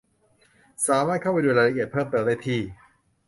[0.87, 2.59] สามารถเข้าไปดูรายละเอียดเพิ่มเติมได้ที่